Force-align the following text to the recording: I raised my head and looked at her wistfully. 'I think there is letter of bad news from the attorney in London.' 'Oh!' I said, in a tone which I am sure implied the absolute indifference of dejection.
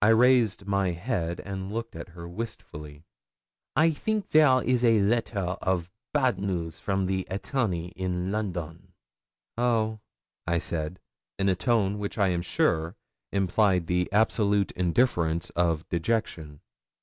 I 0.00 0.08
raised 0.08 0.64
my 0.64 0.92
head 0.92 1.38
and 1.40 1.70
looked 1.70 1.94
at 1.94 2.08
her 2.16 2.26
wistfully. 2.26 3.04
'I 3.76 3.90
think 3.90 4.30
there 4.30 4.62
is 4.62 4.84
letter 4.84 5.38
of 5.60 5.90
bad 6.14 6.38
news 6.40 6.78
from 6.78 7.04
the 7.04 7.26
attorney 7.30 7.88
in 7.88 8.32
London.' 8.32 8.94
'Oh!' 9.58 10.00
I 10.46 10.56
said, 10.56 10.98
in 11.38 11.50
a 11.50 11.54
tone 11.56 11.98
which 11.98 12.16
I 12.16 12.28
am 12.28 12.40
sure 12.40 12.96
implied 13.32 13.86
the 13.86 14.10
absolute 14.12 14.70
indifference 14.70 15.50
of 15.50 15.86
dejection. 15.90 16.62